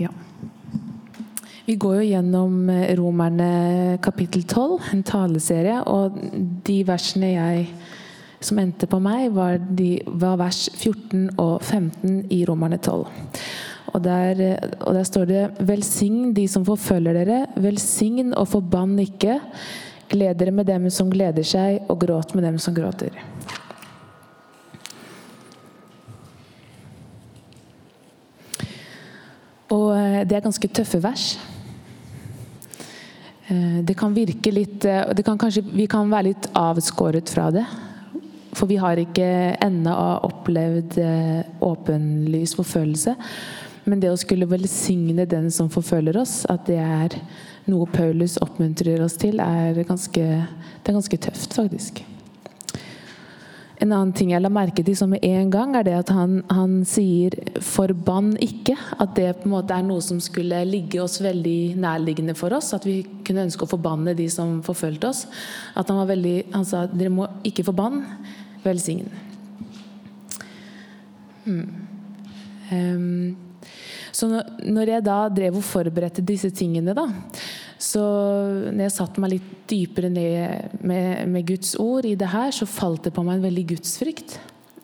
[0.00, 0.10] Ja.
[1.66, 5.76] Vi går jo gjennom eh, Romerne kapittel 12, en taleserie.
[5.86, 6.16] Og
[6.66, 7.66] de versene jeg,
[8.42, 13.04] som endte på meg, var, de, var vers 14 og 15 i Romerne 12.
[13.92, 18.96] Og der, eh, og der, står det Velsign de som forfølger dere, velsign og forbann
[19.04, 19.38] ikke.
[20.10, 23.14] Gled dere med dem som gleder seg, og gråt med dem som gråter.
[29.70, 31.26] Og eh, det er ganske tøffe vers.
[33.46, 37.50] Eh, det kan virke litt eh, det kan kanskje, Vi kan være litt avskåret fra
[37.54, 37.64] det.
[38.50, 39.28] For vi har ikke
[39.62, 39.94] ennå
[40.26, 40.96] opplevd
[41.62, 43.14] åpenlys forfølgelse.
[43.86, 47.14] Men det å skulle velsigne den som forfølger oss, at det er
[47.70, 50.26] noe Paulus oppmuntrer oss til, er ganske,
[50.82, 52.02] det er ganske tøft, faktisk.
[53.80, 56.42] En annen ting jeg la merke til som med en gang, er det at han,
[56.52, 57.32] han, sier
[57.64, 58.76] 'forbann ikke'.
[59.00, 62.74] At det på en måte er noe som skulle ligge oss veldig nærliggende for oss.
[62.76, 65.26] At vi kunne ønske å forbanne de som forfulgte oss.
[65.74, 68.04] At han var veldig, han sa 'dere må ikke forbanne,
[68.64, 69.08] velsign'.
[71.44, 71.68] Hmm.
[72.70, 73.36] Um,
[74.12, 74.28] så
[74.62, 77.06] når jeg da drev og forberedte disse tingene, da,
[77.80, 78.02] så
[78.68, 82.68] når jeg satte meg litt dypere ned med, med, Guds ord i det her, så
[82.68, 84.36] falt det på meg en veldig gudsfrykt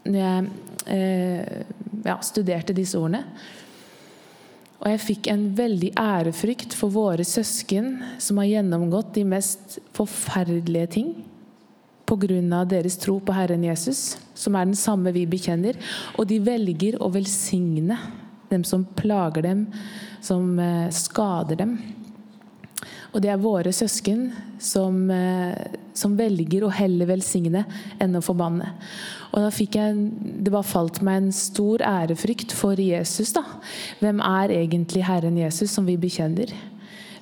[0.06, 0.48] når jeg
[0.94, 1.62] eh,
[2.06, 3.24] ja, studerte disse ordene.
[4.80, 10.92] Og jeg fikk en veldig ærefrykt for våre søsken som har gjennomgått de mest forferdelige
[10.98, 11.10] ting
[12.06, 12.64] pga.
[12.64, 15.76] deres tro på Herren Jesus, som er den samme vi bekjenner.
[16.16, 17.98] Og de velger å velsigne
[18.48, 19.66] dem som plager dem,
[20.22, 21.78] som eh, skader dem.
[23.16, 24.26] Og det er våre søsken
[24.60, 25.56] som, eh,
[25.96, 27.62] som velger å heller velsigne
[27.98, 28.74] enn å forbanne.
[29.32, 30.10] Og da fikk jeg,
[30.44, 33.32] Det bare falt meg en stor ærefrykt for Jesus.
[33.32, 33.42] da.
[34.00, 36.52] Hvem er egentlig Herren Jesus, som vi bekjenner?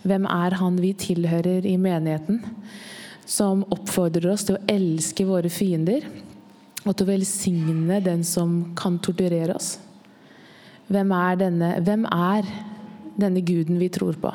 [0.05, 2.43] Hvem er han vi tilhører i menigheten?
[3.25, 6.03] Som oppfordrer oss til å elske våre fiender
[6.85, 9.79] og til å velsigne den som kan torturere oss.
[10.91, 12.43] Hvem er denne, hvem er
[13.17, 14.35] denne guden vi tror på?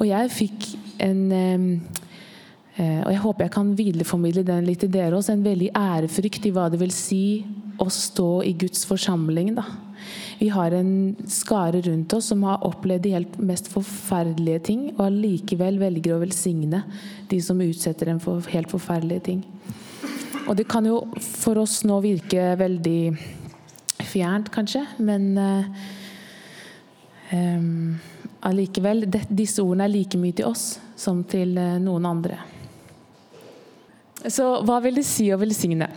[0.00, 0.68] Og jeg fikk
[1.02, 5.34] en eh, Og jeg håper jeg kan videreformidle den litt til dere også.
[5.34, 7.24] En veldig ærefrykt i hva det vil si
[7.82, 9.54] å stå i Guds forsamling.
[9.54, 9.66] da.
[10.38, 15.04] Vi har en skare rundt oss som har opplevd de helt mest forferdelige ting, og
[15.06, 16.82] allikevel velger å velsigne
[17.30, 19.44] de som utsetter dem for helt forferdelige ting.
[20.48, 23.12] Og det kan jo for oss nå virke veldig
[24.02, 25.84] fjernt, kanskje, men uh,
[27.30, 27.94] um,
[28.46, 32.40] allikevel, disse ordene er like mye til oss som til eh, noen andre.
[34.22, 35.88] Så hva vil det si å velsigne?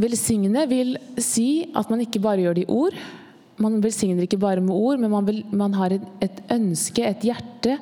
[0.00, 2.96] Velsigne vil si at man ikke bare gjør det i ord.
[3.62, 7.26] Man velsigner ikke bare med ord, men man, vil, man har et, et, ønske, et
[7.26, 7.76] hjerte,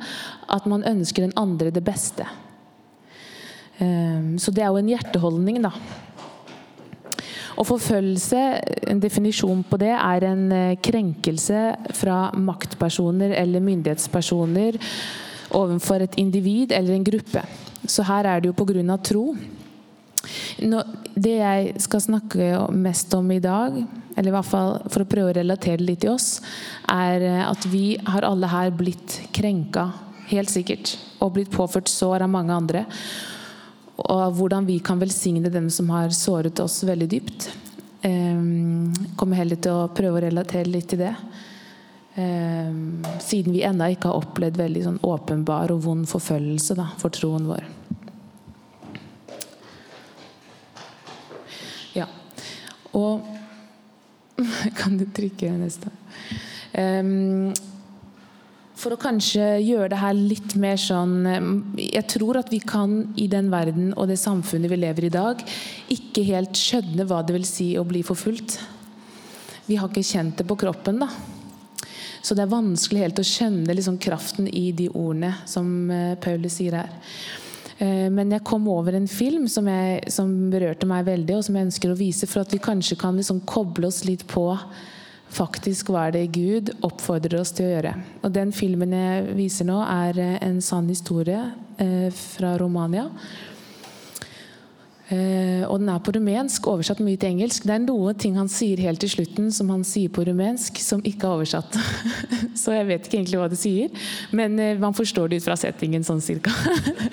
[0.53, 2.27] at man ønsker den andre det beste.
[3.81, 5.73] Um, så det er jo en hjerteholdning, da.
[7.63, 8.39] Og forfølgelse,
[8.91, 11.61] en definisjon på det, er en eh, krenkelse
[11.95, 14.79] fra maktpersoner eller myndighetspersoner
[15.55, 17.45] overfor et individ eller en gruppe.
[17.87, 18.97] Så her er det jo pga.
[18.99, 19.37] tro.
[20.59, 20.83] Nå,
[21.15, 23.79] det jeg skal snakke mest om i dag,
[24.17, 26.41] eller i hvert fall for å prøve å relatere det litt til oss,
[26.91, 29.93] er eh, at vi har alle her blitt krenka,
[30.35, 32.87] helt sikkert, og blitt påført sår av mange andre
[34.03, 37.51] og hvordan vi kan velsigne dem som har såret oss veldig dypt.
[38.03, 41.13] Um, kommer heller til å prøve å relatere litt til det.
[42.17, 47.15] Um, siden vi ennå ikke har opplevd veldig sånn åpenbar og vond forfølgelse da, for
[47.15, 47.69] troen vår.
[51.97, 52.09] Ja.
[52.99, 53.23] Og
[54.79, 55.93] Kan du trykke neste?
[56.73, 57.53] Um,
[58.83, 61.51] for å kanskje gjøre det her litt mer sånn eh,
[61.99, 65.15] Jeg tror at vi kan i den verden og det samfunnet vi lever i i
[65.15, 65.43] dag,
[65.93, 68.57] ikke helt skjønne hva det vil si å bli forfulgt.
[69.67, 71.11] Vi har ikke kjent det på kroppen, da.
[72.23, 76.57] Så det er vanskelig helt å skjønne liksom kraften i de ordene som eh, Paulus
[76.59, 76.95] sier her.
[77.83, 81.59] Eh, men jeg kom over en film som, jeg, som berørte meg veldig, og som
[81.59, 84.47] jeg ønsker å vise, for at vi kanskje kan liksom koble oss litt på
[85.33, 87.95] faktisk hva er det Gud oppfordrer oss til å gjøre.
[88.23, 91.41] Og Den filmen jeg viser nå, er eh, en sann historie
[91.83, 93.09] eh, fra Romania.
[95.11, 97.65] Eh, og den er på rumensk, oversatt mye til engelsk.
[97.67, 101.03] Det er noen ting han sier helt til slutten som han sier på rumensk, som
[101.03, 101.79] ikke er oversatt.
[102.63, 104.05] så jeg vet ikke egentlig hva det sier,
[104.37, 106.55] men eh, man forstår det ut fra settingen sånn cirka.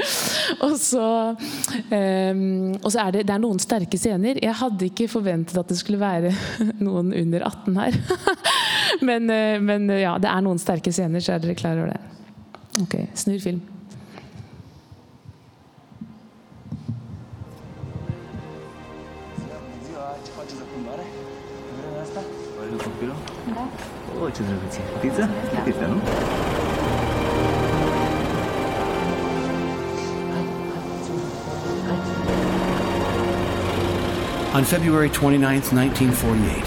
[0.66, 2.44] og så, um,
[2.78, 4.40] og så er det, det er noen sterke scener.
[4.44, 6.36] Jeg hadde ikke forventet at det skulle være
[6.86, 8.00] noen under 18 her.
[9.10, 12.00] men, eh, men ja, det er noen sterke scener, så er dere klar over det.
[12.86, 13.79] Ok, snur film.
[24.24, 24.82] O, ce drăguție.
[25.02, 25.30] Fetiță?
[25.56, 26.02] Fetiță, nu?
[34.56, 36.66] On February 29, 1948,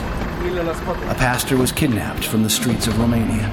[1.08, 3.50] a pastor was kidnapped from the streets of Romania.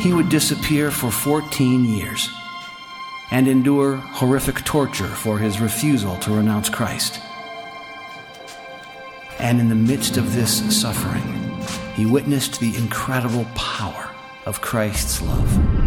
[0.00, 2.39] He would disappear for 14 years
[3.30, 7.20] and endure horrific torture for his refusal to renounce Christ.
[9.38, 11.62] And in the midst of this suffering,
[11.94, 14.10] he witnessed the incredible power
[14.46, 15.79] of Christ's love.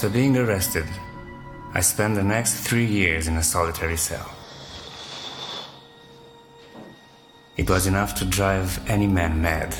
[0.00, 0.86] After being arrested,
[1.74, 4.34] I spent the next three years in a solitary cell.
[7.58, 9.74] It was enough to drive any man mad.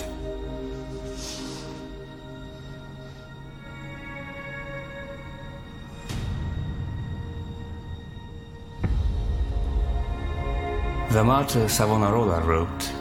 [11.12, 12.92] The martyr Savonarola wrote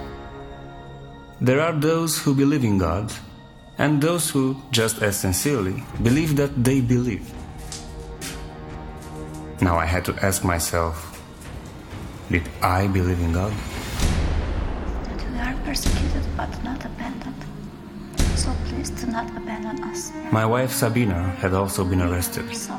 [1.41, 3.11] There are those who believe in God
[3.79, 7.23] and those who, just as sincerely, believe that they believe.
[9.61, 11.05] Now I had to ask myself
[12.29, 13.51] Did I believe in God?
[15.07, 17.41] that we are persecuted but not abandoned.
[18.35, 20.11] So please do not abandon us.
[20.31, 22.45] My wife Sabina had also been arrested.
[22.55, 22.75] So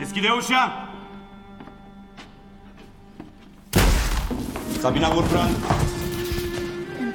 [0.00, 0.88] Deschide ușa!
[4.80, 5.50] Sabina Gurpran!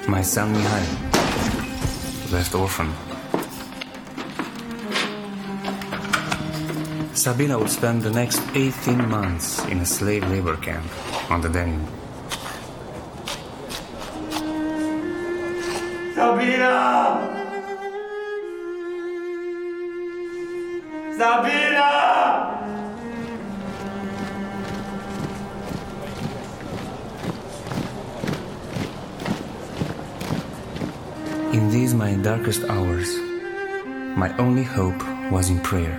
[0.07, 0.85] My son Mihai,
[2.33, 2.91] left orphan.
[7.13, 10.89] Sabina would spend the next 18 months in a slave labor camp
[11.29, 11.87] on the Danube.
[16.15, 16.73] Sabina!
[21.15, 21.72] Sabina!
[31.53, 33.15] In these my darkest hours,
[34.17, 34.97] my only hope
[35.31, 35.93] was in prayer.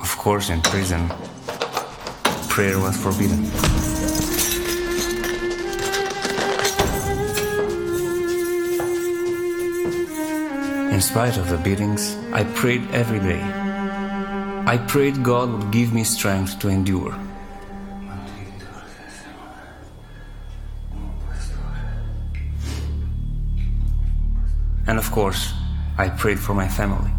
[0.00, 1.10] Of course, in prison,
[2.48, 3.44] prayer was forbidden.
[10.90, 13.63] In spite of the beatings, I prayed every day.
[14.66, 17.14] I prayed God would give me strength to endure.
[24.86, 25.52] And of course,
[25.98, 27.10] I prayed for my family.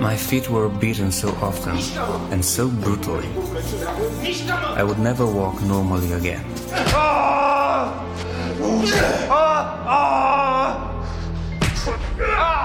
[0.00, 1.76] My feet were beaten so often
[2.32, 3.28] and so brutally.
[4.52, 6.44] I would never walk normally again.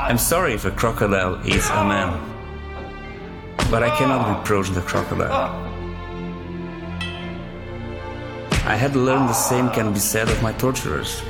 [0.09, 2.19] I'm sorry if a crocodile eats a man,
[3.71, 5.55] but I cannot reproach the crocodile.
[8.65, 11.21] I had learned the same can be said of my torturers.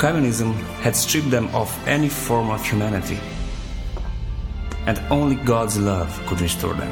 [0.00, 3.18] Communism had stripped them of any form of humanity
[4.86, 6.88] and only God's love could restore them.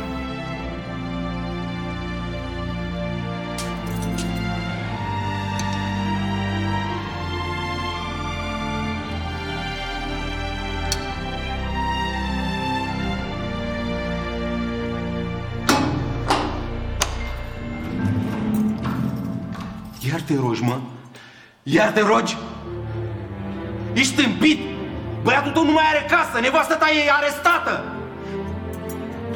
[20.03, 20.81] Iar te rogi, mă?
[21.63, 22.48] Iar te rogi?
[23.99, 24.61] Ești tâmpit?
[25.23, 27.85] Băiatul tău nu mai are casă, nevastă ta e arestată.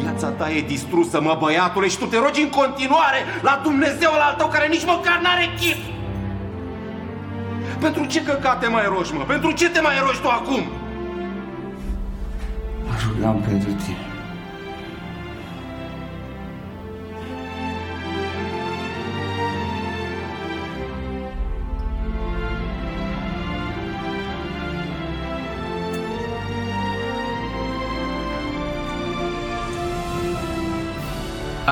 [0.00, 4.35] Viața ta e distrusă, mă, băiatule, și tu te rogi în continuare la Dumnezeul al
[4.38, 5.81] tău care nici măcar n-are chip.
[7.81, 9.23] Pentru ce căcate mai rogi, mă?
[9.23, 10.62] Pentru ce te mai rogi tu acum?
[12.85, 14.12] Mă rugam pentru tine.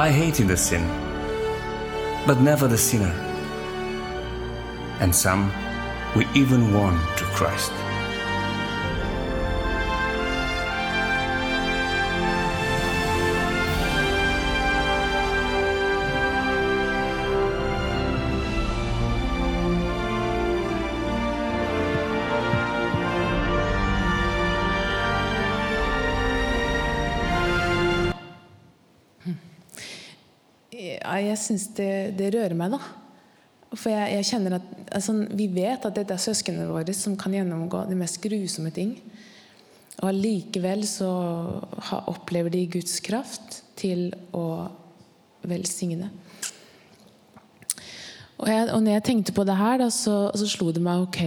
[0.00, 0.83] I hated the sin,
[2.26, 3.12] but never the sinner.
[4.99, 5.52] And some
[6.16, 7.71] we even won to Christ.
[31.11, 32.79] Ja, jeg syns det, det rører meg, da.
[33.75, 37.35] For jeg, jeg kjenner at altså, Vi vet at dette er søsknene våre som kan
[37.35, 38.97] gjennomgå de mest grusomme ting.
[40.00, 41.11] Og allikevel så
[41.90, 44.71] ha, opplever de Guds kraft til å
[45.50, 46.12] velsigne.
[48.40, 51.02] Og, jeg, og når jeg tenkte på det her, da, så, så slo det meg
[51.05, 51.21] ok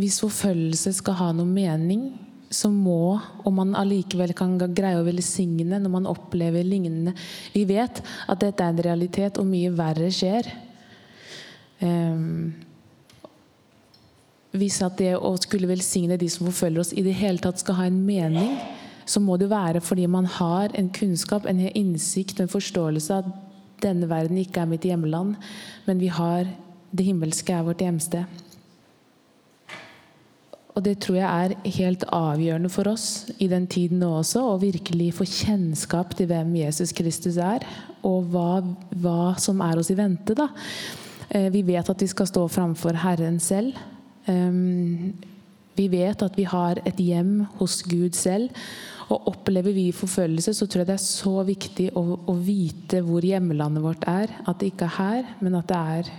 [0.00, 2.12] Hvis forfølgelse skal ha noe mening,
[2.50, 7.12] så må, og man allikevel kan greie å velsigne når man opplever lignende
[7.52, 10.48] Vi vet at dette er en realitet, og mye verre skjer.
[11.80, 12.54] Um,
[14.56, 17.82] hvis at det å skulle velsigne de som forfølger oss, i det hele tatt skal
[17.82, 18.56] ha en mening,
[19.08, 23.44] så må det være fordi man har en kunnskap, en innsikt en forståelse av at
[23.84, 25.36] denne verden ikke er mitt hjemland,
[25.86, 26.48] men vi har
[26.90, 28.24] det himmelske er vårt hjemsted.
[30.78, 34.60] Og det tror jeg er helt avgjørende for oss i den tiden nå også, å
[34.62, 37.64] virkelig få kjennskap til hvem Jesus Kristus er,
[38.06, 38.60] og hva,
[38.94, 40.36] hva som er oss i vente.
[40.38, 40.46] da.
[41.34, 43.74] Eh, Vi vet at vi skal stå framfor Herren selv.
[44.28, 45.14] Um,
[45.74, 48.50] Vi vet at vi har et hjem hos Gud selv.
[49.10, 53.24] Og opplever vi forfølgelse, så tror jeg det er så viktig å, å vite hvor
[53.24, 54.30] hjemlandet vårt er.
[54.46, 56.10] At det ikke er her, men at, er,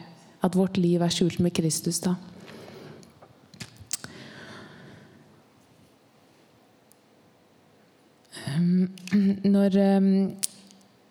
[0.42, 2.00] at vårt liv er skjult med Kristus.
[2.00, 2.16] da.
[9.44, 10.10] Når um,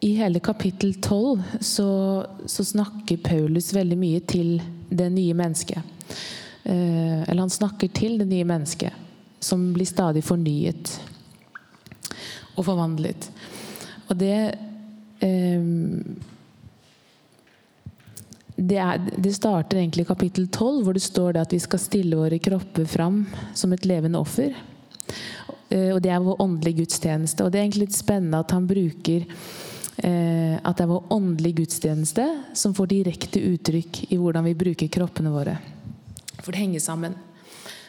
[0.00, 1.90] I hele kapittel 12 så,
[2.47, 5.95] så snakker Paulus veldig mye til det nye mennesket.
[6.68, 8.92] Eh, eller han snakker til det nye mennesket,
[9.40, 10.95] som blir stadig fornyet
[12.57, 13.30] og forvandlet.
[14.09, 14.35] Og det
[15.25, 15.71] eh,
[18.59, 22.18] det, er, det starter egentlig i kapittel 12, hvor det står at vi skal stille
[22.18, 23.21] våre kropper fram
[23.54, 24.57] som et levende offer.
[25.69, 27.45] Eh, og det er vår åndelige gudstjeneste.
[27.45, 31.63] Og det er egentlig litt spennende at han bruker eh, at det er vår åndelige
[31.63, 35.59] gudstjeneste som får direkte uttrykk i hvordan vi bruker kroppene våre.
[36.41, 37.17] For det henger sammen.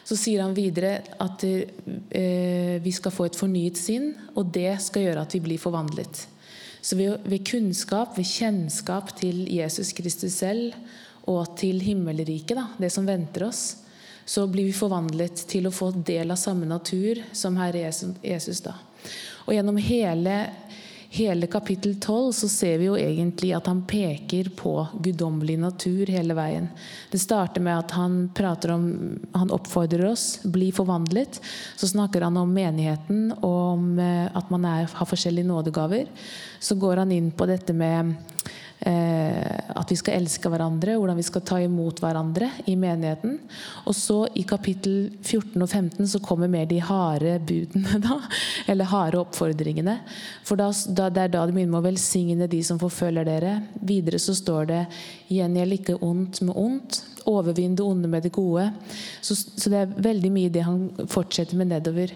[0.04, 5.06] Så sier han videre at eh, vi skal få et fornyet sinn, og det skal
[5.06, 6.24] gjøre at vi blir forvandlet.
[6.80, 10.72] Så ved, kunnskap, ved kjennskap til Jesus Kristus selv
[11.28, 13.84] og til himmelriket, det som venter oss,
[14.30, 17.80] så blir vi forvandlet til å få del av samme natur som Herre
[18.22, 18.60] Jesus.
[18.62, 18.76] da.
[19.48, 20.34] Og gjennom hele,
[21.10, 26.36] hele kapittel 12 så ser vi jo egentlig at han peker på guddommelig natur hele
[26.38, 26.70] veien.
[27.10, 28.30] Det starter med at han
[28.70, 28.86] om
[29.34, 31.40] Han oppfordrer oss bli forvandlet.
[31.76, 36.06] Så snakker han om menigheten og om eh, at man er, har forskjellige nådegaver.
[36.60, 38.14] Så går han inn på dette med
[38.80, 43.36] at vi skal elske hverandre, hvordan vi skal ta imot hverandre i menigheten.
[43.84, 48.16] Og så i kapittel 14 og 15 så kommer mer de harde budene, da.
[48.70, 49.98] Eller harde oppfordringene.
[50.48, 53.54] For da, da, det er da det begynner med å velsigne de som forfølger dere.
[53.84, 54.82] Videre så står det
[55.28, 57.02] 'gjengjeld ikke ondt med ondt'.
[57.28, 58.70] Overvinn det onde med det gode.
[59.20, 62.14] Så, så det er veldig mye det han fortsetter med nedover.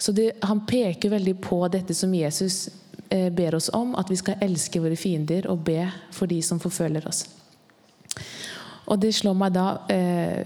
[0.00, 2.70] Så det, han peker veldig på dette som Jesus
[3.10, 5.82] ber oss om at vi skal elske våre fiender og be
[6.14, 7.24] for de som forfølger oss.
[8.90, 10.44] Og det slår meg da eh,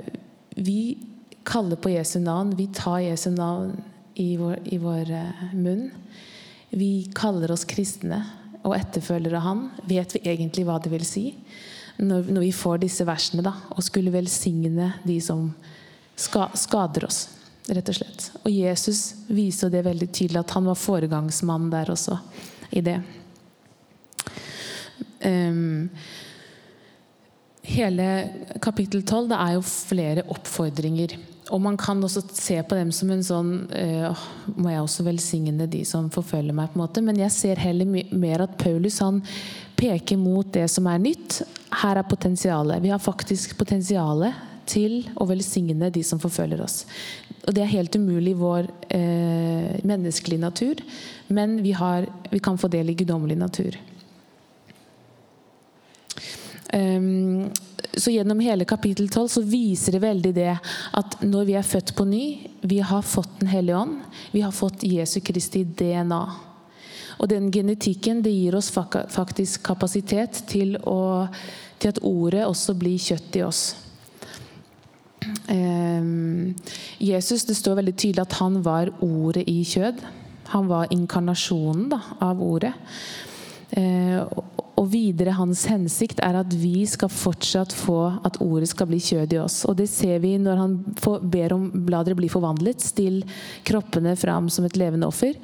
[0.54, 0.96] Vi
[1.44, 2.54] kaller på Jesu navn.
[2.56, 3.74] Vi tar Jesu navn
[4.14, 5.90] i vår, i vår eh, munn.
[6.74, 8.22] Vi kaller oss kristne
[8.64, 9.64] og etterfølgere av Han.
[9.88, 11.26] Vet vi egentlig hva det vil si?
[11.96, 15.46] Når, når vi får disse versene, da, og skulle velsigne de som
[16.16, 17.28] ska, skader oss
[17.70, 18.26] rett og slett.
[18.42, 22.18] Og Jesus viser det veldig tydelig at han var foregangsmann der også
[22.74, 22.98] i det.
[25.24, 25.88] Um,
[27.64, 28.08] hele
[28.62, 31.16] kapittel 12 det er jo flere oppfordringer.
[31.52, 34.22] Og man kan også se på dem som en sånn øh,
[34.56, 37.02] Må jeg også velsigne de som forfølger meg, på en måte.
[37.04, 39.20] Men jeg ser heller mer at Paulus han
[39.76, 41.42] peker mot det som er nytt.
[41.82, 42.80] Her er potensialet.
[42.84, 46.84] Vi har faktisk potensialet til å velsigne de som forfølger oss.
[47.44, 50.80] Og det er helt umulig i vår eh, menneskelige natur,
[51.28, 53.76] men vi, har, vi kan få del i guddommelig natur.
[56.74, 57.52] Um,
[57.94, 60.54] så gjennom hele kapittel 12 så viser det veldig det
[60.98, 62.24] at når vi er født på ny,
[62.66, 64.00] vi har fått Den hellige ånd,
[64.32, 66.22] vi har fått Jesu Kristi DNA.
[67.18, 71.28] Og den genetikken det gir oss faktisk kapasitet til, å,
[71.78, 73.62] til at ordet også blir kjøtt i oss.
[75.48, 76.54] Um,
[76.98, 80.02] Jesus, Det står veldig tydelig at han var ordet i kjød.
[80.52, 82.74] Han var inkarnasjonen da, av ordet.
[83.74, 84.20] Uh,
[84.74, 89.36] og videre hans hensikt er at vi skal fortsatt få at ordet skal bli kjød
[89.36, 89.62] i oss.
[89.70, 92.82] Og det ser vi når han får, ber om bladet blir bli forvandlet.
[92.82, 93.22] Still
[93.66, 95.38] kroppene fram som et levende offer.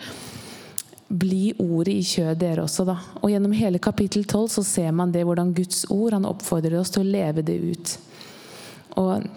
[1.11, 2.99] Bli ordet i kjød dere også, da.
[3.23, 6.93] Og gjennom hele kapittel 12 så ser man det hvordan Guds ord han oppfordrer oss
[6.95, 7.95] til å leve det ut.
[8.99, 9.31] Og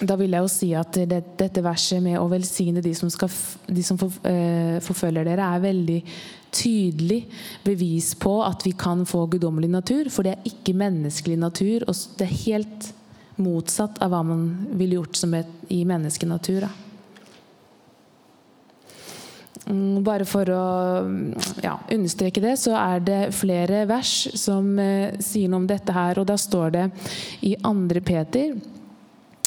[0.00, 3.30] da vil jeg jo si at det, dette verset med å velsigne de som, skal,
[3.66, 5.98] de som for, eh, forfølger dere, er veldig
[6.54, 7.24] tydelig
[7.64, 10.10] bevis på at vi kan få guddommelig natur.
[10.12, 11.88] For det er ikke menneskelig natur.
[11.88, 12.92] og Det er helt
[13.38, 14.44] motsatt av hva man
[14.78, 16.66] ville gjort et, i menneskenatur.
[16.66, 16.70] Da.
[19.68, 20.64] Mm, bare for å
[21.62, 26.22] ja, understreke det, så er det flere vers som eh, sier noe om dette her.
[26.22, 26.88] Og da står det
[27.44, 28.02] i 2.
[28.06, 28.54] Peter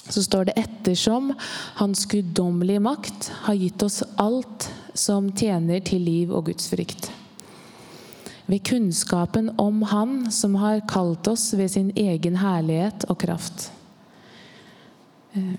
[0.10, 1.34] så står det ettersom
[1.79, 7.12] Hans guddommelige makt har gitt oss alt som tjener til liv og gudsfrykt.
[8.50, 13.70] Ved kunnskapen om Han som har kalt oss ved sin egen herlighet og kraft.
[15.34, 15.53] Eh,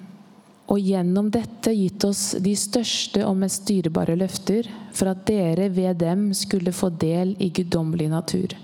[0.72, 5.98] og gjennom dette gitt oss de største og mest dyrebare løfter, for at dere ved
[6.00, 8.54] dem skulle få del i guddommelig natur.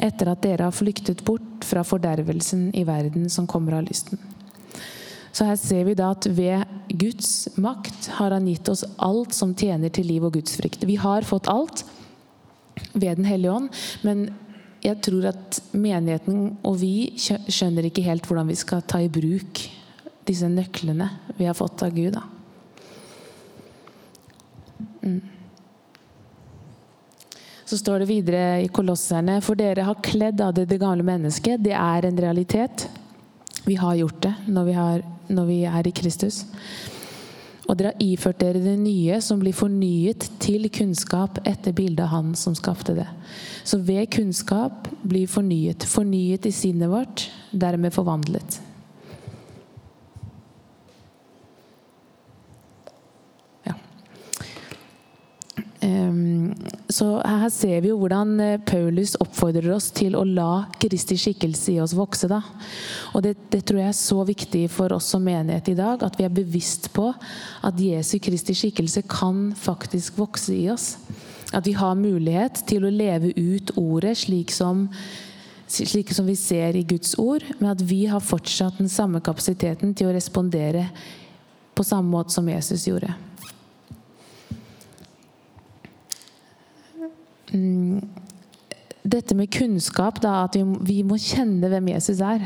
[0.00, 4.20] Etter at dere har flyktet bort fra fordervelsen i verden som kommer av lysten.
[5.32, 9.54] Så her ser vi da at ved Guds makt har han gitt oss alt som
[9.54, 10.86] tjener til liv og Guds frykt.
[10.88, 11.84] Vi har fått alt
[12.92, 13.68] ved Den hellige ånd,
[14.02, 14.30] men
[14.80, 19.60] jeg tror at menigheten og vi skjønner ikke helt hvordan vi skal ta i bruk
[20.26, 22.16] disse nøklene vi har fått av Gud.
[25.02, 25.20] Mm.
[27.70, 31.62] Så står det videre i Kolosserne For dere har kledd av det, det gamle mennesket.
[31.62, 32.88] Det er en realitet.
[33.66, 36.44] Vi har gjort det når vi, har, når vi er i Kristus.
[37.70, 42.14] Og dere har iført dere det nye, som blir fornyet til kunnskap etter bildet av
[42.16, 43.06] Han som skapte det.
[43.62, 45.86] Så ved kunnskap blir fornyet.
[45.86, 48.58] Fornyet i sinnet vårt, dermed forvandlet.
[57.00, 61.72] Så her ser vi jo hvordan eh, Paulus oppfordrer oss til å la Kristi skikkelse
[61.72, 62.28] i oss vokse.
[62.28, 62.42] Da.
[63.14, 66.18] Og det, det, tror jeg er så viktig for oss som menighet i dag, at
[66.20, 70.98] vi er bevisst på at Jesu Kristi skikkelse kan faktisk vokse i oss.
[71.56, 74.84] At vi har mulighet til å leve ut ordet slik som,
[75.72, 79.96] slik som vi ser i Guds ord, men at vi har fortsatt den samme kapasiteten
[79.96, 80.90] til å respondere
[81.74, 83.16] på samme måte som Jesus gjorde.
[89.02, 92.44] Dette med kunnskap, da, at vi, vi, må kjenne hvem Jesus er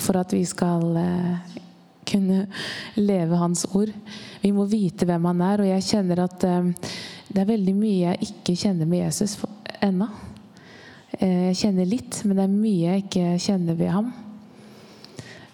[0.00, 1.58] for at vi skal eh,
[2.08, 2.46] kunne
[2.98, 3.92] leve hans ord.
[4.42, 6.72] Vi må vite hvem han er, og jeg kjenner at eh,
[7.32, 9.38] det er veldig mye jeg ikke kjenner med Jesus
[9.84, 10.08] ennå.
[11.18, 14.12] Eh, jeg kjenner litt, men det er mye jeg ikke kjenner ved ham.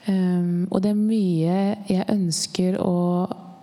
[0.09, 2.95] Um, og det er mye jeg ønsker å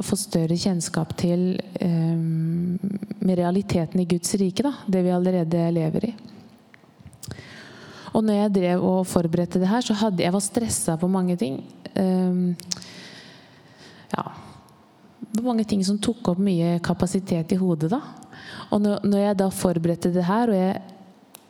[0.05, 2.77] få større kjennskap til um,
[3.25, 4.65] med realiteten i Guds rike.
[4.65, 6.13] Da, det vi allerede lever i.
[8.15, 11.37] Og når jeg drev og forberedte det her, så hadde jeg var stressa på mange
[11.39, 11.61] ting.
[11.95, 12.55] Um,
[14.15, 14.25] ja
[15.43, 17.89] Mange ting som tok opp mye kapasitet i hodet.
[17.91, 17.99] da.
[18.71, 20.77] Og når, når jeg da forberedte det her, og, jeg,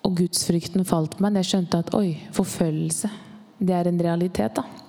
[0.01, 3.11] og gudsfrykten falt på meg, jeg skjønte at oi, forfølgelse,
[3.61, 4.57] det er en realitet.
[4.57, 4.84] da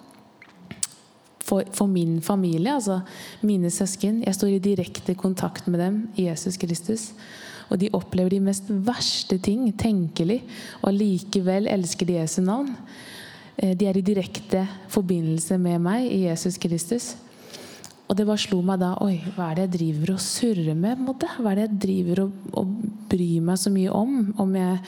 [1.46, 3.00] for, for, min familie, altså
[3.46, 4.22] mine søsken.
[4.26, 7.11] Jeg står i direkte kontakt med dem i Jesus Kristus.
[7.70, 10.42] Og de opplever de mest verste ting tenkelig,
[10.82, 12.70] og allikevel elsker de Jesu navn.
[13.56, 17.14] Eh, de er i direkte forbindelse med meg i Jesus Kristus.
[18.06, 21.02] Og det bare slo meg da Oi, hva er det jeg driver og surrer med?
[21.02, 21.30] Måte?
[21.40, 22.74] Hva er det jeg driver og, og
[23.11, 24.12] bryr meg så mye om?
[24.42, 24.78] Om jeg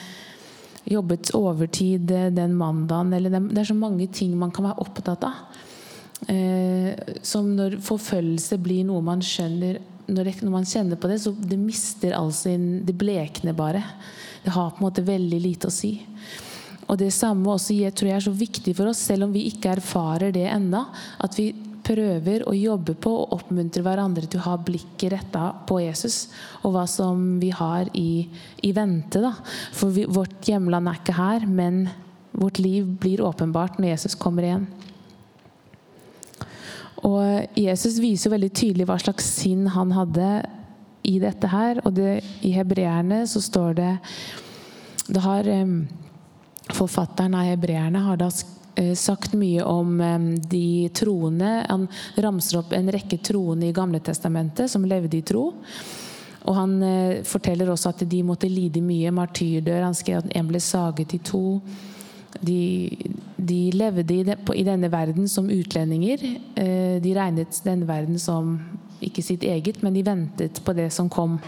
[0.89, 5.27] jobbet overtid den mandagen eller det, det er så mange ting man kan være opptatt
[5.27, 5.43] av.
[6.29, 6.93] Eh,
[7.25, 12.15] som når forfølgelse blir noe man skjønner når, man kjenner på det, så det mister
[12.17, 13.83] all sin Det blekner bare.
[14.43, 15.99] Det har på en måte veldig lite å si.
[16.89, 19.45] Og det samme også jeg tror jeg er så viktig for oss, selv om vi
[19.51, 20.81] ikke erfarer det ennå.
[21.21, 21.51] At vi
[21.85, 26.27] prøver å jobbe på og oppmuntre hverandre til å ha blikket retta på Jesus
[26.61, 28.25] og hva som vi har i,
[28.65, 29.21] i vente.
[29.21, 29.33] Da.
[29.77, 31.87] For vi, vårt hjemland er ikke her, men
[32.31, 34.67] vårt liv blir åpenbart når Jesus kommer igjen.
[37.07, 40.29] Og Jesus viser jo veldig tydelig hva slags sinn han hadde
[41.07, 41.81] i dette her.
[41.85, 43.93] Og det, i hebreerne så står det
[45.07, 45.49] Det har
[46.69, 48.27] Forfatteren av hebreerne har da
[48.77, 49.95] eh, sagt mye om
[50.51, 51.63] de troende.
[51.65, 51.87] Han
[52.21, 55.47] ramser opp en rekke troende i Gamle Testamentet som levde i tro.
[56.45, 59.87] Og han eh, forteller også at de måtte lide mye martyrdør.
[59.87, 61.59] Han skrev at en ble saget i to.
[62.45, 62.89] De,
[63.35, 66.21] de levde i, de, i, denne verden som utlendinger.
[66.55, 68.57] Eh, de regnet denne verden som
[69.03, 71.39] ikke sitt eget, men de ventet på det som kom.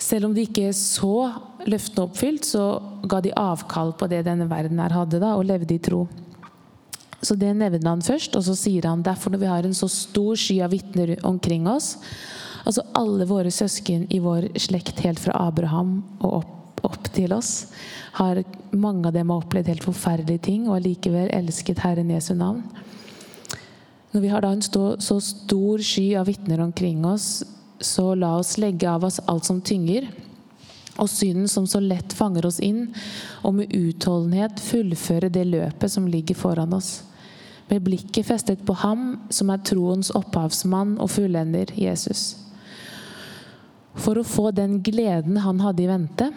[0.00, 1.30] Selv om de ikke så
[1.68, 2.64] løftene oppfylt, så
[3.04, 6.06] ga de avkall på det denne verden her hadde, da, og levde i tro.
[7.20, 9.90] Så det nevner han først, og så sier han derfor når vi har en så
[9.92, 11.98] stor sky av vitner omkring oss
[12.68, 17.68] Altså alle våre søsken i vår slekt helt fra Abraham og opp, opp til oss
[18.18, 22.64] har mange av dem har opplevd helt forferdelige ting og allikevel elsket Herren Jesu navn.
[24.10, 27.44] Når vi har da en stå, så stor sky av vitner omkring oss,
[27.80, 30.08] så la oss legge av oss alt som tynger,
[31.00, 32.88] og synden som så lett fanger oss inn,
[33.46, 37.04] og med utholdenhet fullføre det løpet som ligger foran oss.
[37.70, 42.34] Med blikket festet på ham som er troens opphavsmann og fullender, Jesus.
[43.94, 46.32] For å få den gleden han hadde i vente,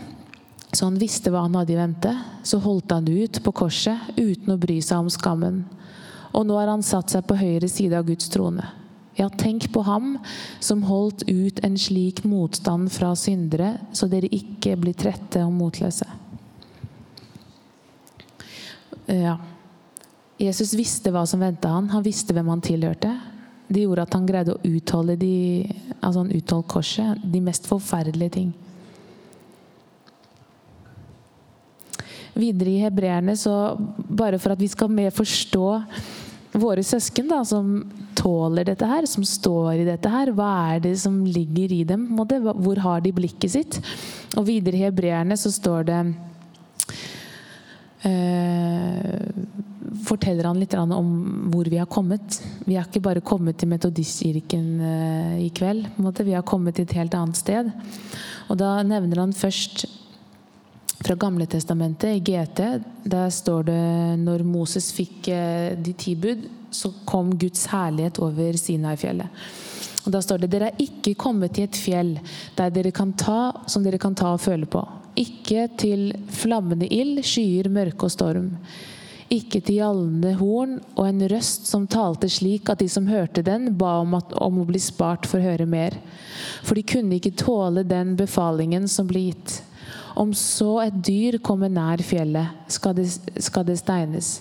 [0.74, 2.12] så han visste hva han hadde i vente.
[2.44, 5.64] Så holdt han ut på korset uten å bry seg om skammen.
[6.34, 8.66] Og nå har han satt seg på høyre side av Guds trone.
[9.14, 10.16] Ja, tenk på ham
[10.58, 16.08] som holdt ut en slik motstand fra syndere, så dere ikke blir trette og motløse.
[19.06, 19.38] Ja.
[20.42, 21.92] Jesus visste hva som venta han.
[21.94, 23.14] Han visste hvem han tilhørte.
[23.70, 25.70] Det gjorde at han greide å utholde, de,
[26.02, 28.50] altså han korset, de mest forferdelige ting.
[32.34, 35.68] Videre i hebreerne, så bare for at vi skal mer forstå
[36.54, 37.80] våre søsken da, som
[38.18, 40.32] tåler dette her, som står i dette her.
[40.36, 42.06] Hva er det som ligger i dem?
[42.14, 43.80] Hvor har de blikket sitt?
[44.38, 46.02] Og videre i hebreerne så står det
[48.10, 49.32] eh,
[50.04, 51.10] Forteller han litt om
[51.54, 52.40] hvor vi har kommet.
[52.66, 55.88] Vi har ikke bare kommet til Metodistkirken eh, i kveld.
[56.20, 57.70] Vi har kommet til et helt annet sted.
[58.52, 59.86] Og da nevner han først
[61.04, 62.60] fra Gamle Testamentet, i GT,
[63.04, 63.84] der står det
[64.24, 69.44] når Moses fikk eh, de ti bud, så kom Guds herlighet over Sinai-fjellet.
[70.04, 72.18] Og Da står det dere er ikke kommet til et fjell
[72.58, 74.82] der dere kan ta, som dere kan ta og føle på.
[75.20, 78.50] Ikke til flammende ild, skyer, mørke og storm.
[79.32, 83.72] Ikke til gjallende horn og en røst som talte slik at de som hørte den,
[83.80, 85.96] ba om, at, om å bli spart for å høre mer.
[86.64, 89.62] For de kunne ikke tåle den befalingen som ble gitt.
[90.16, 93.08] Om så et dyr kommer nær fjellet, skal det,
[93.42, 94.36] skal det steines.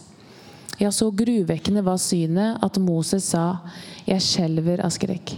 [0.81, 3.63] Ja, så gruvekkende var synet at Moses sa,
[4.07, 5.37] Jeg skjelver av skrekk.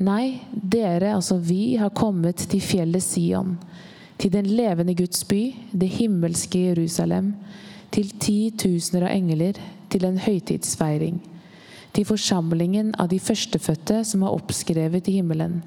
[0.00, 3.58] Nei, dere, altså vi, har kommet til fjellet Sion,
[4.18, 7.34] til den levende Guds by, det himmelske Jerusalem,
[7.94, 11.20] til titusener av engler, til en høytidsfeiring
[11.94, 15.60] til forsamlingen av de førstefødte som er oppskrevet i himmelen.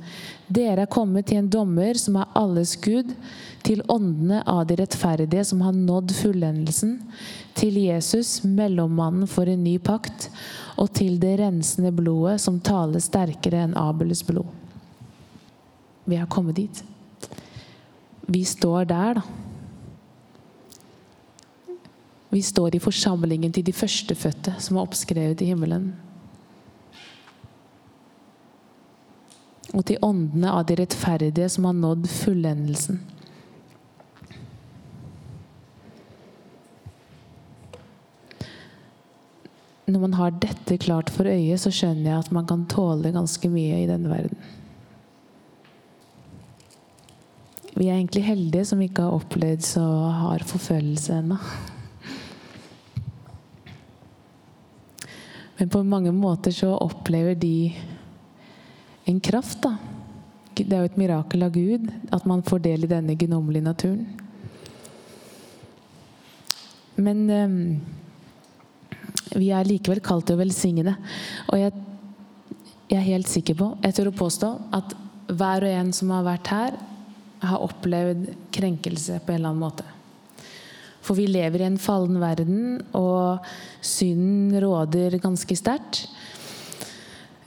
[0.52, 3.14] Dere er kommet til en dommer som er alles Gud,
[3.64, 6.98] til åndene av de rettferdige som har nådd fullendelsen,
[7.58, 10.30] til Jesus, mellommannen for en ny pakt,
[10.78, 14.48] og til det rensende blodet som taler sterkere enn Abels blod.
[16.08, 16.84] Vi har kommet dit.
[18.28, 19.26] Vi står der, da.
[22.30, 25.94] Vi står i forsamlingen til de førstefødte som er oppskrevet i himmelen.
[29.74, 33.02] Og til åndene av de rettferdige som har nådd fullendelsen.
[39.88, 43.48] Når man har dette klart for øyet, så skjønner jeg at man kan tåle ganske
[43.52, 44.40] mye i denne verden.
[47.78, 49.86] Vi er egentlig heldige som ikke har opplevd så
[50.18, 51.38] hard forfølgelse ennå.
[55.58, 57.72] Men på mange måter så opplever de
[59.08, 59.62] en kraft.
[59.64, 59.78] da.
[60.58, 64.08] Det er jo et mirakel av Gud at man får del i denne gnommelige naturen.
[66.98, 67.58] Men um,
[69.38, 70.96] vi er likevel kalt til å velsigne.
[71.52, 71.76] Og jeg,
[72.90, 74.96] jeg er helt sikker på, jeg tør å påstå, at
[75.28, 76.80] hver og en som har vært her,
[77.38, 79.86] har opplevd krenkelse på en eller annen måte.
[81.06, 83.46] For vi lever i en fallen verden, og
[83.86, 86.08] synden råder ganske sterkt.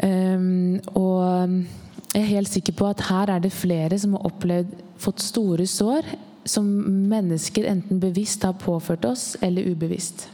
[0.01, 1.61] Um, og
[2.15, 5.67] jeg er helt sikker på at her er det flere som har opplevd fått store
[5.69, 6.09] sår
[6.49, 6.67] som
[7.11, 10.29] mennesker enten bevisst har påført oss, eller ubevisst.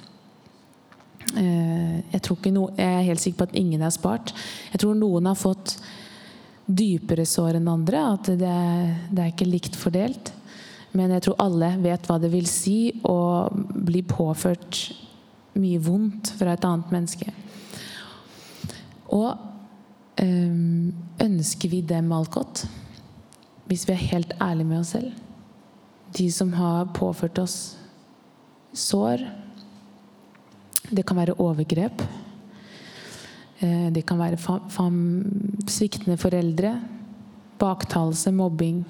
[1.35, 4.33] Uh, jeg, no, jeg, er helt sikker på at ingen er spart.
[4.73, 5.77] Jeg tror noen har fått
[6.67, 8.03] dypere sår enn andre.
[8.15, 8.55] At det,
[9.11, 10.33] det er ikke likt fordelt.
[10.97, 13.19] Men jeg tror alle vet hva det vil si å
[13.51, 14.87] bli påført
[15.57, 17.33] mye vondt fra et annet menneske.
[19.13, 19.56] Og
[20.17, 22.65] ønsker vi dem alt godt?
[23.67, 25.13] Hvis vi er helt ærlige med oss selv?
[26.17, 27.77] De som har påført oss
[28.73, 29.25] sår.
[30.91, 32.03] Det kan være overgrep.
[33.61, 34.39] Eh, det kan være
[35.69, 36.81] sviktende foreldre,
[37.59, 38.85] baktalelse, mobbing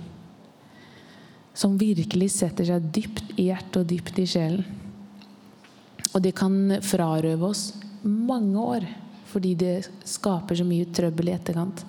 [1.56, 4.64] som virkelig setter seg dypt i hjertet og dypt i sjelen.
[6.12, 7.70] Og det kan frarøve oss
[8.04, 8.86] mange år
[9.36, 11.82] fordi det skaper så mye trøbbel i etterkant.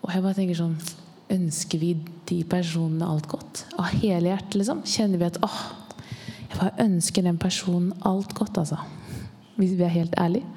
[0.00, 0.78] Og jeg bare tenker sånn
[1.28, 1.90] Ønsker vi
[2.30, 3.66] de personene alt godt?
[3.76, 4.80] Av hele hjertet, liksom?
[4.88, 5.58] Kjenner vi at åh,
[6.48, 8.80] jeg bare ønsker den personen alt godt, altså.
[9.58, 10.48] Hvis vi er helt ærlige.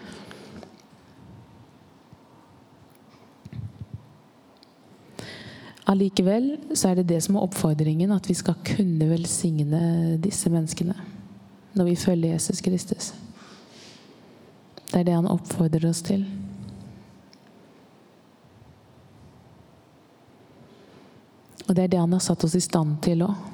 [5.91, 10.95] Allikevel så er det det som er oppfordringen, at vi skal kunne velsigne disse menneskene
[11.73, 13.11] når vi følger Jesus Kristus.
[14.91, 16.25] Det er det han oppfordrer oss til.
[21.67, 23.49] Og det er det han har satt oss i stand til òg.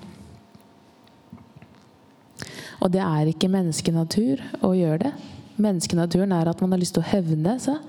[2.81, 5.15] Og det er ikke menneskenatur å gjøre det.
[5.57, 7.81] Menneskenaturen er at man har lyst til å hevne seg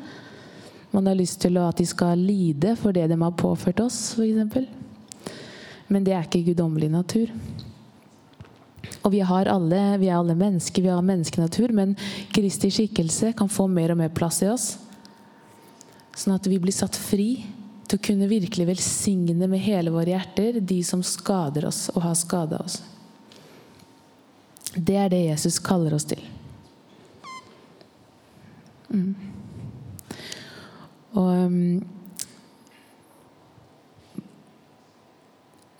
[0.90, 4.68] man har lyst til at de skal lide for det de har påført oss, f.eks.
[5.88, 7.32] Men det er ikke guddommelig natur.
[9.04, 11.94] Og vi, alle, vi, er alle mennesker, vi har menneskenatur, men
[12.34, 14.72] Kristi skikkelse kan få mer og mer plass i oss.
[16.18, 17.30] Sånn at vi blir satt fri
[17.88, 22.16] til å kunne virkelig velsigne med hele våre hjerter de som skader oss og har
[22.18, 22.82] skada oss.
[24.74, 26.20] Det er det Jesus kaller oss til.
[28.92, 29.14] Mm.
[31.18, 31.97] Og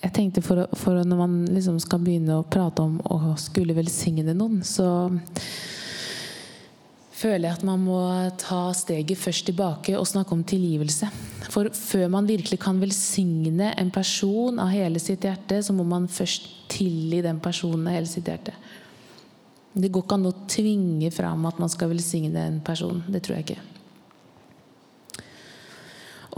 [0.09, 4.35] jeg tenkte for, for, Når man liksom skal begynne å prate om å skulle velsigne
[4.37, 4.89] noen, så
[7.19, 7.99] føler jeg at man må
[8.39, 11.09] ta steget først tilbake og snakke om tilgivelse.
[11.51, 16.07] For før man virkelig kan velsigne en person av hele sitt hjerte, så må man
[16.11, 18.55] først tilgi den personen av hele sitt hjerte.
[19.79, 23.03] Det går ikke an å tvinge fram at man skal velsigne en person.
[23.09, 23.78] Det tror jeg ikke.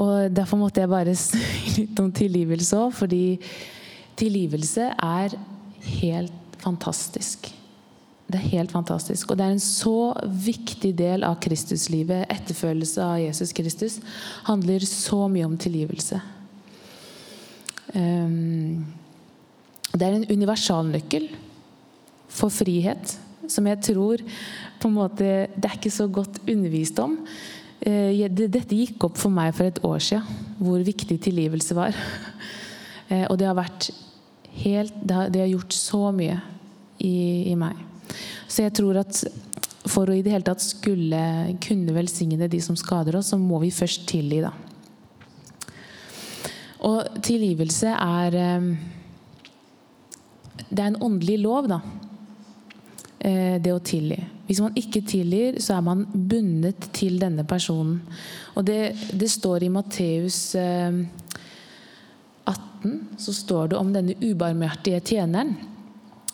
[0.01, 1.41] Og Derfor måtte jeg bare si
[1.83, 3.25] litt om tilgivelse òg, fordi
[4.21, 5.37] tilgivelse er
[6.01, 7.51] helt fantastisk.
[8.31, 9.31] Det er helt fantastisk.
[9.31, 10.13] Og det er en så
[10.45, 12.29] viktig del av Kristuslivet.
[12.31, 13.99] Etterfølelse av Jesus Kristus
[14.47, 16.21] handler så mye om tilgivelse.
[17.91, 18.87] Um,
[19.91, 21.27] det er en universalnøkkel
[22.31, 23.17] for frihet
[23.51, 24.23] som jeg tror
[24.79, 27.17] på en måte det er ikke så godt undervist om.
[27.81, 31.97] Eh, dette gikk opp for meg for et år siden, hvor viktig tilgivelse var.
[33.11, 33.89] Eh, og det har vært
[34.63, 36.37] helt Det har, gjort så mye
[37.03, 37.75] i, i, meg.
[38.47, 39.25] Så jeg tror at
[39.91, 43.59] for å i det hele tatt skulle kunne velsigne de som skader oss, så må
[43.65, 44.53] vi først tilgi, da.
[46.87, 48.71] Og tilgivelse er eh,
[50.71, 51.81] Det er en åndelig lov, da.
[53.21, 54.17] Det å tilgi.
[54.49, 58.01] Hvis man ikke tilgir, så er man bundet til denne personen.
[58.57, 61.29] Og det, det står i Matteus 18
[62.49, 65.53] eh, så står det om denne ubarmhjertige tjeneren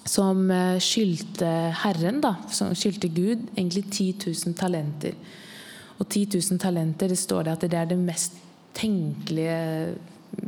[0.07, 1.51] som eh, skyldte
[1.83, 5.18] Herren, da, som skyldte Gud, egentlig 10 000 talenter.
[5.99, 8.38] Og 10 000 talenter, det står det at det er det mest
[8.77, 9.96] tenkelige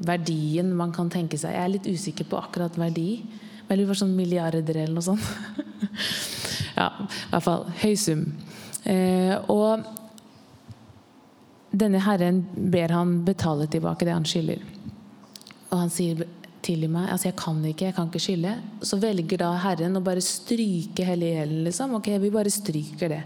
[0.08, 1.52] verdien man kan tenke seg.
[1.52, 3.10] Jeg er litt usikker på akkurat verdi.
[3.68, 5.24] Men det var sånn milliarder eller noe sånt.
[6.78, 8.20] Ja, i hvert fall høy sum.
[8.86, 9.82] Eh, og
[11.74, 14.62] denne herren ber han betale tilbake det han skylder.
[15.72, 16.22] Og han sier
[16.64, 17.08] tilgi meg.
[17.12, 18.54] Altså, jeg kan ikke, jeg kan ikke skylde.
[18.86, 21.94] Så velger da Herren å bare stryke hele gjelden, liksom.
[21.98, 23.22] Ok, vi bare stryker det.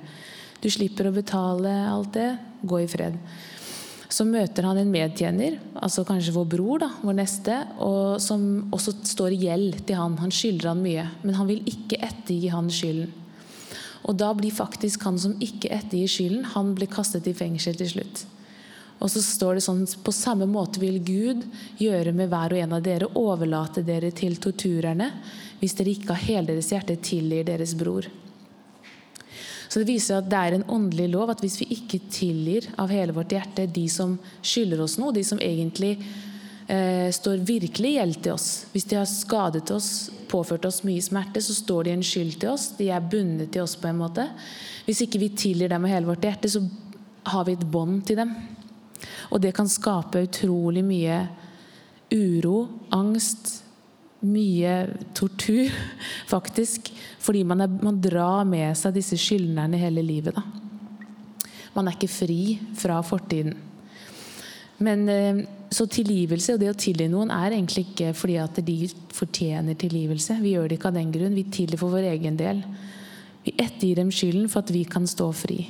[0.62, 2.30] Du slipper å betale alt det.
[2.62, 3.16] Gå i fred.
[4.12, 8.42] Så møter han en medtjener, altså kanskje vår bror, da, vår neste, og som
[8.74, 10.18] også står i gjeld til han.
[10.20, 13.14] Han skylder han mye, men han vil ikke ettergi han skylden.
[14.02, 17.92] Og da blir faktisk han som ikke ettergir skylden, han blir kastet i fengsel til
[17.94, 18.24] slutt.
[19.02, 21.42] Og så står det sånn På samme måte vil Gud
[21.80, 25.08] gjøre med hver og en av dere, overlate dere til torturerne,
[25.62, 28.06] hvis dere ikke av hele deres hjerte tilgir deres bror.
[29.72, 32.92] Så det viser at det er en åndelig lov at hvis vi ikke tilgir av
[32.92, 35.94] hele vårt hjerte de som skylder oss noe, de som egentlig
[36.68, 41.40] eh, står virkelig gjeld til oss Hvis de har skadet oss, påført oss mye smerte,
[41.40, 42.68] så står de en skyld til oss.
[42.76, 44.28] De er bundet til oss på en måte.
[44.84, 46.60] Hvis ikke vi tilgir dem av hele vårt hjerte, så
[47.32, 48.36] har vi et bånd til dem.
[49.32, 51.22] Og det kan skape utrolig mye
[52.12, 53.61] uro, angst,
[54.22, 54.74] mye
[55.16, 55.72] tortur,
[56.32, 56.92] faktisk.
[57.22, 60.36] Fordi man, er, man drar med seg disse skyldnerne hele livet.
[60.38, 60.44] Da.
[61.76, 62.40] Man er ikke fri
[62.78, 63.56] fra fortiden.
[64.82, 68.74] Men eh, Så tilgivelse og det å tilgi noen er egentlig ikke fordi at de
[69.14, 70.36] fortjener tilgivelse.
[70.42, 71.36] Vi gjør det ikke av den grunn.
[71.38, 72.60] Vi tilgir for vår egen del.
[73.46, 75.62] Vi ettergir dem skylden for at vi kan stå fri.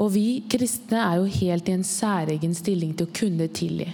[0.00, 3.86] Og vi kristne er jo helt i en særegen stilling til å kunne tilgi.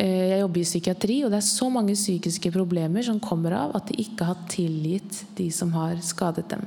[0.00, 3.74] Eh, jeg jobber i psykiatri, og det er så mange psykiske problemer som kommer av
[3.76, 6.64] at de ikke har tilgitt de som har skadet dem.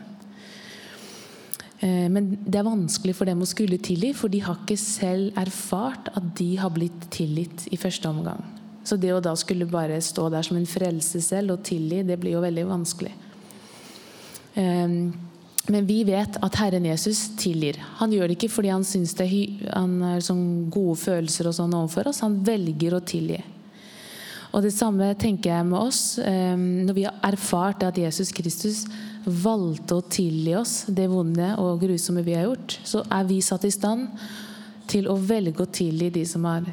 [1.81, 5.39] Eh, men det er vanskelig for dem å skulle tilgi, for de har ikke selv
[5.39, 8.43] erfart at de har blitt tilgitt i første omgang.
[8.83, 12.19] Så det å da skulle bare stå der som en frelse selv og tilgi, det
[12.19, 13.13] blir jo veldig vanskelig.
[15.63, 17.79] Eh, men vi vet at Herren Jesus tilgir.
[18.01, 19.29] Han gjør det ikke fordi han syns det
[19.71, 22.23] han er sånn gode følelser og sånn overfor oss.
[22.25, 23.41] Han velger å tilgi.
[24.53, 26.19] Og Det samme tenker jeg med oss.
[26.19, 28.85] Ehm, når vi har erfart at Jesus Kristus
[29.25, 33.65] valgte å tilgi oss det vonde og grusomme vi har gjort, så er vi satt
[33.65, 34.11] i stand
[34.85, 36.67] til å velge å tilgi de som har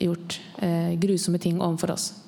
[0.00, 2.12] gjort eh, grusomme ting overfor oss.